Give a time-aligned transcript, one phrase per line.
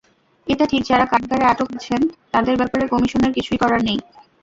[0.47, 2.01] এটা ঠিক, যাঁরা কারাগারে আটক আছেন
[2.33, 3.99] তাঁদের ব্যাপারে কমিশনের কিছুই করার নেই।